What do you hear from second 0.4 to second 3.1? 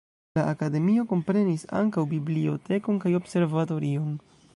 akademio komprenis ankaŭ bibliotekon